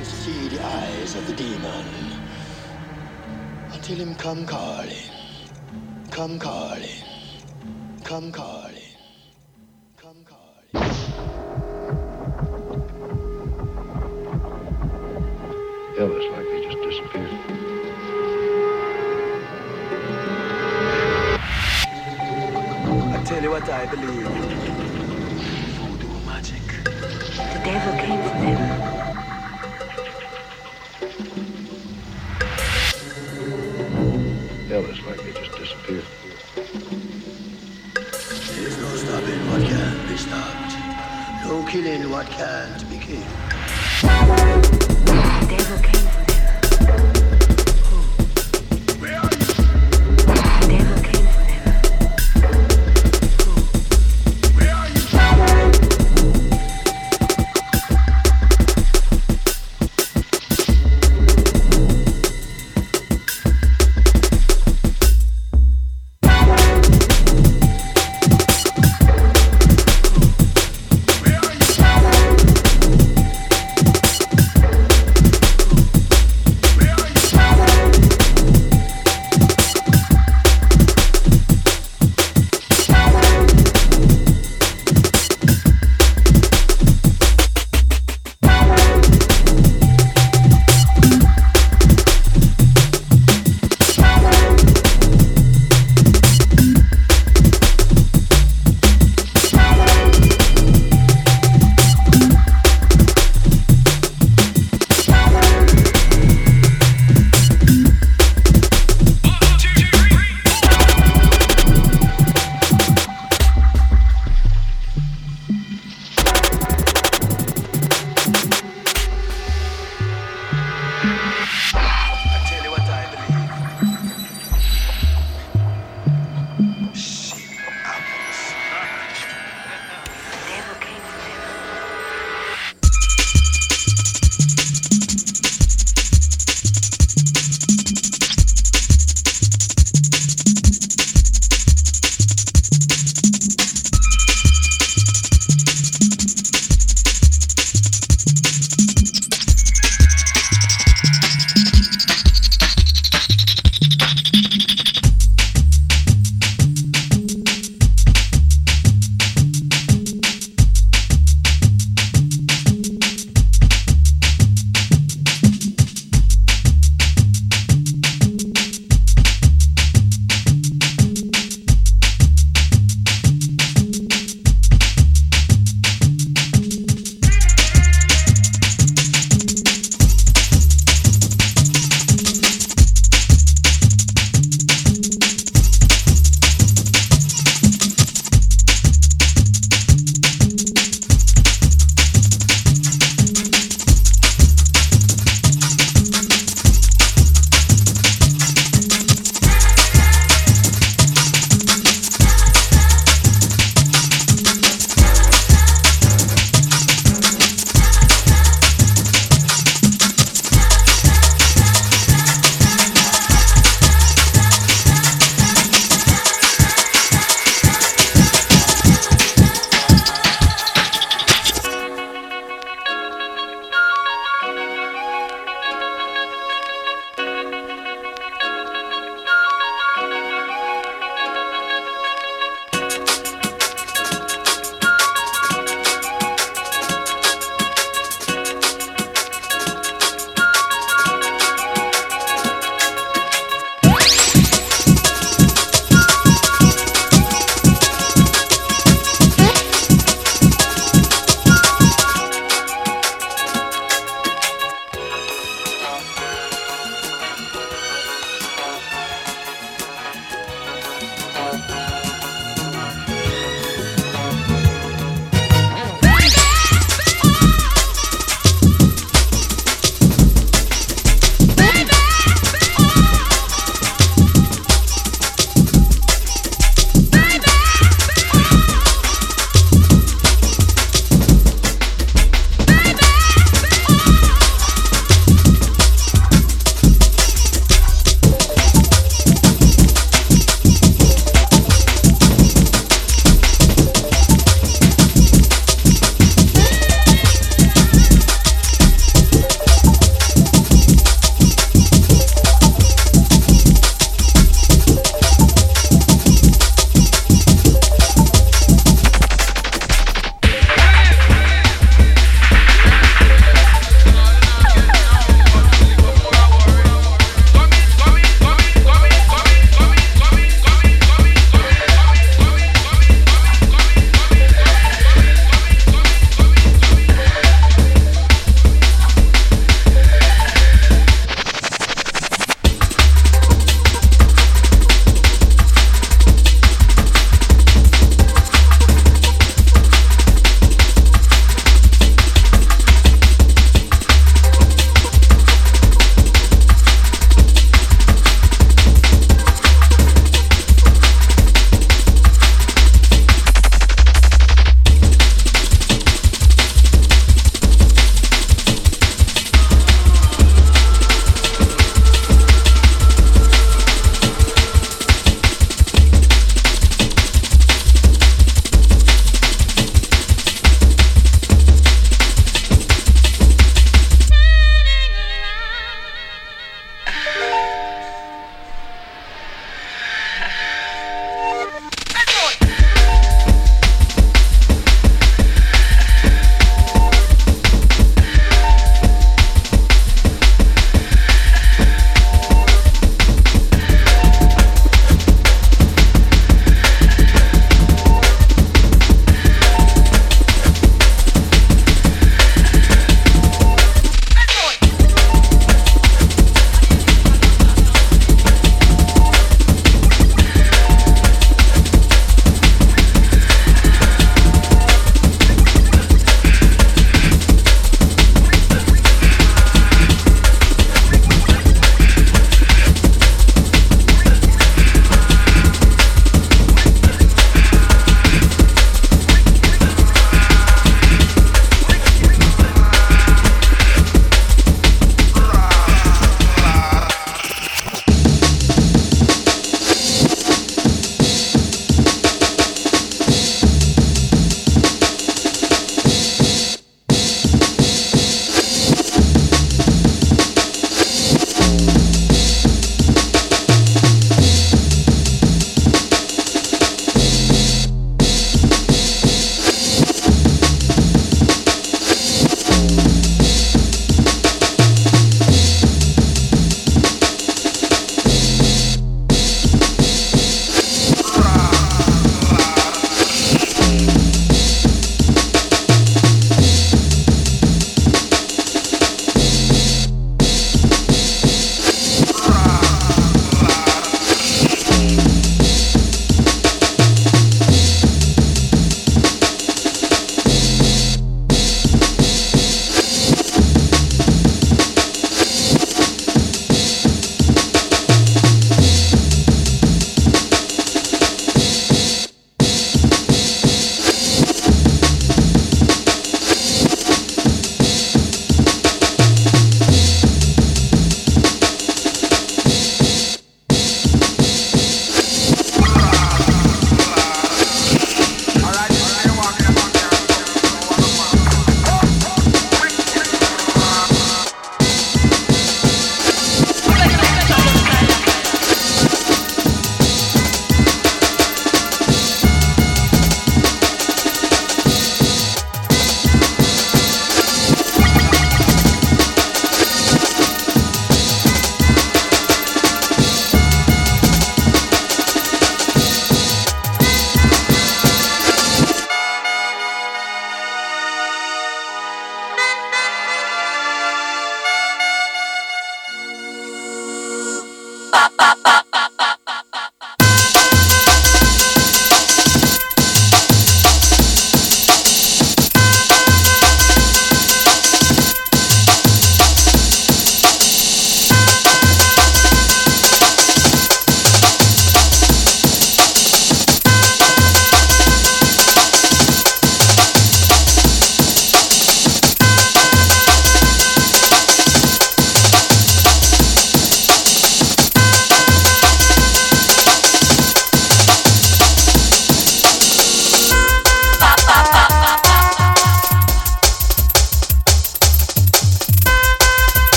[0.00, 1.84] can't see the eyes of the demon
[3.72, 5.10] until him come calling,
[6.10, 7.04] come calling,
[8.02, 8.94] come calling,
[9.98, 10.88] come calling.
[15.98, 17.30] Elvis like he just disappeared.
[23.12, 24.28] I tell you what I believe.
[25.76, 26.66] Voodoo magic.
[26.84, 28.89] The devil came for them.
[41.50, 43.26] No killing what can't be killed.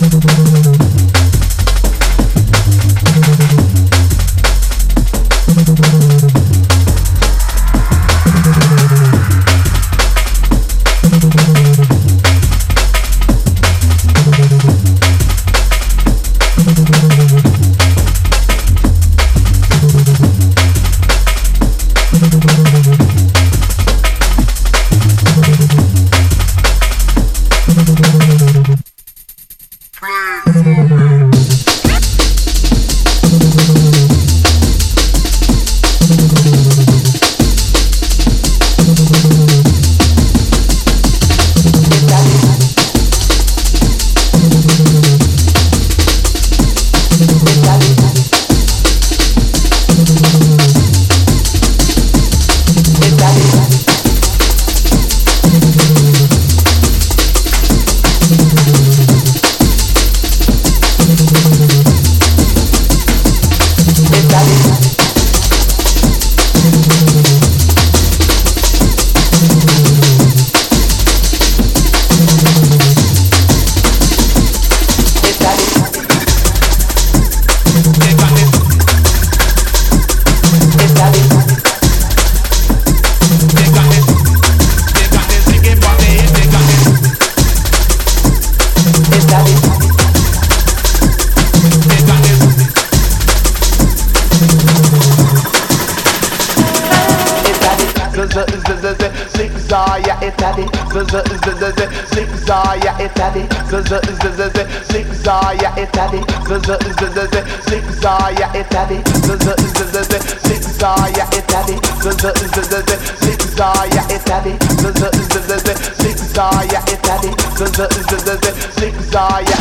[0.00, 0.79] どどどどどど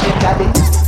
[0.02, 0.79] You got it.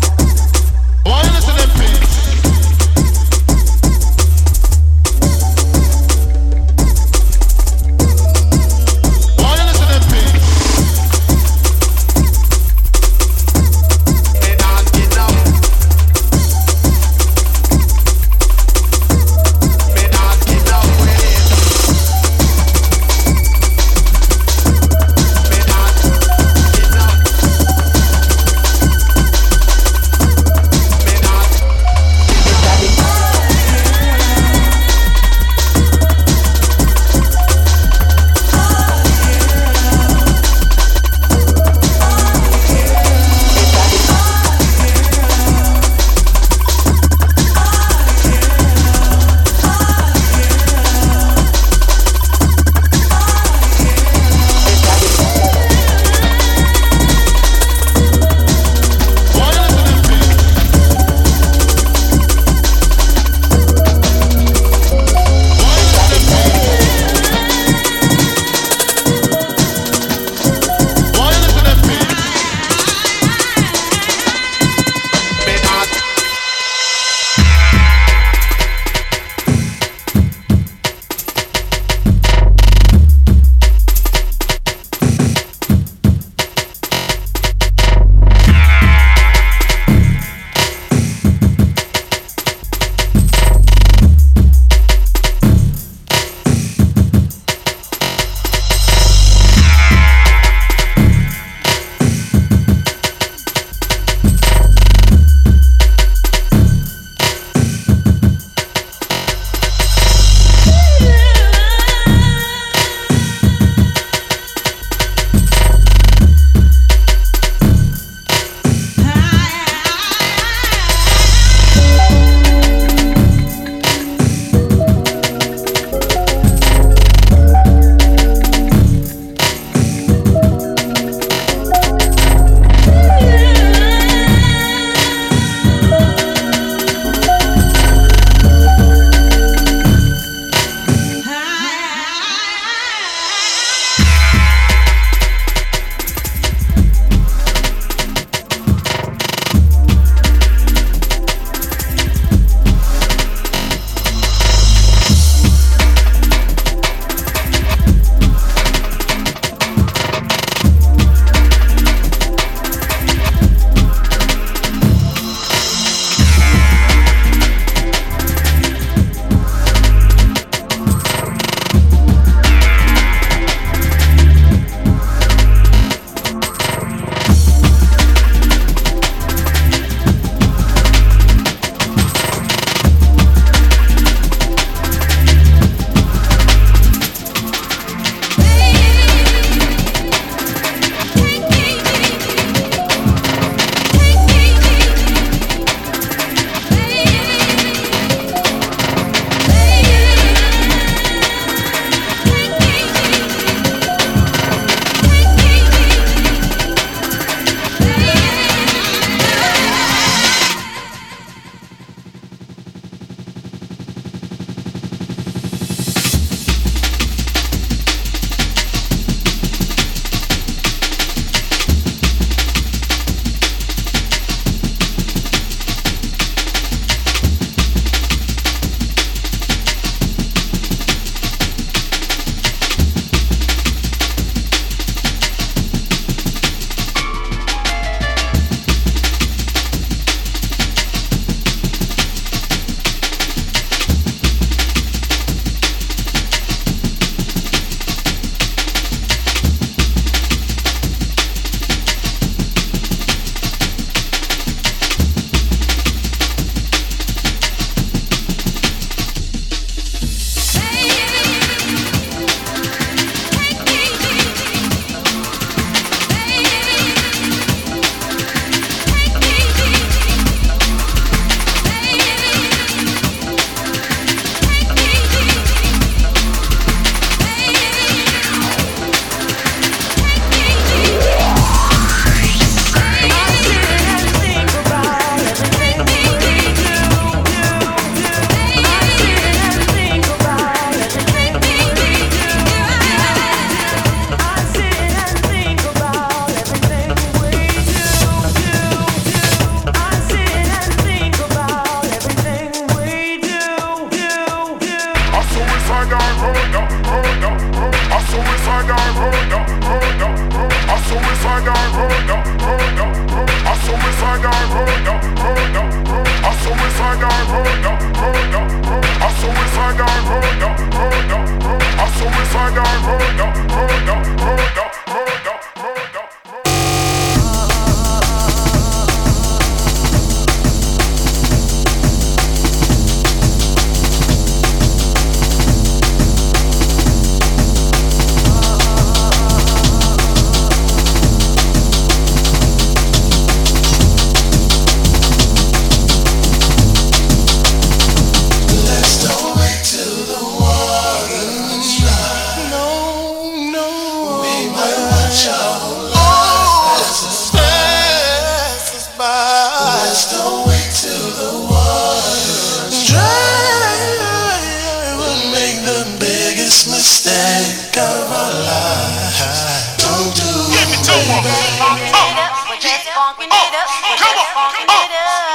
[367.78, 369.78] Of our life.
[369.80, 371.88] Don't do it, baby.
[371.92, 373.68] Uh, we're just funking it up.
[373.86, 375.32] We're just funking it up.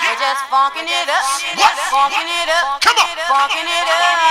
[0.00, 1.26] We're just funking it up.
[1.92, 2.80] Funking it up.
[2.80, 3.16] Come on.
[3.28, 4.21] Funking it up.